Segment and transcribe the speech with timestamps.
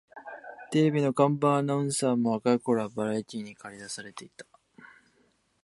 [0.71, 4.47] テレビの看板アナウンサーも若い頃はバラエティーにかり出されていた